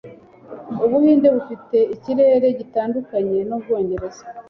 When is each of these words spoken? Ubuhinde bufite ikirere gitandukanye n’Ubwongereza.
Ubuhinde 0.85 1.27
bufite 1.35 1.77
ikirere 1.95 2.47
gitandukanye 2.59 3.37
n’Ubwongereza. 3.47 4.23